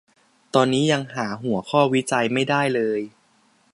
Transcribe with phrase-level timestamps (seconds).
[0.53, 2.99] ตอนนี้ยังหาหัวข้อวิจัยไม่ได้เลย